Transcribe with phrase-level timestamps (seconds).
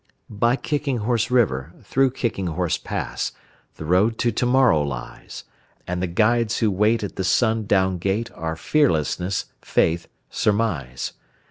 [0.31, 3.33] By Kicking Horse River, through Kicking Horse Pass,
[3.75, 5.43] The Road to Tomorrow lies;
[5.85, 11.13] And the guides who wait at the sundown gate Are Fearlessness, Faith, Surmise.